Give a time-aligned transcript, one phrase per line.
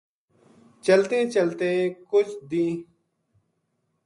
[0.85, 1.79] چلتیں چلتیں
[2.11, 2.83] کجھ دیہنہ